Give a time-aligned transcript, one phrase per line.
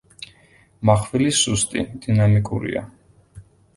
[0.89, 2.87] მახვილი სუსტი, დინამიკურია.